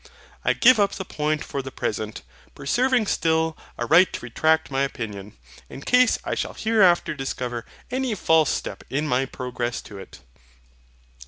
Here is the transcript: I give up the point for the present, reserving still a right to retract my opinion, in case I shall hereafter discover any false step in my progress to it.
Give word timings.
I 0.43 0.53
give 0.53 0.79
up 0.79 0.93
the 0.93 1.05
point 1.05 1.43
for 1.43 1.61
the 1.61 1.69
present, 1.69 2.23
reserving 2.57 3.05
still 3.05 3.55
a 3.77 3.85
right 3.85 4.11
to 4.13 4.19
retract 4.21 4.71
my 4.71 4.81
opinion, 4.81 5.33
in 5.69 5.81
case 5.81 6.17
I 6.25 6.33
shall 6.33 6.55
hereafter 6.55 7.13
discover 7.13 7.67
any 7.91 8.15
false 8.15 8.49
step 8.49 8.83
in 8.89 9.07
my 9.07 9.27
progress 9.27 9.79
to 9.83 9.99
it. 9.99 10.21